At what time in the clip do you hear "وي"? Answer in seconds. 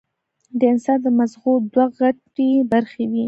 3.11-3.19